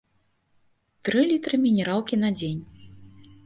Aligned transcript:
Тры 1.11 1.21
літры 1.33 1.61
мінералкі 1.67 2.15
на 2.25 2.29
дзень. 2.41 2.61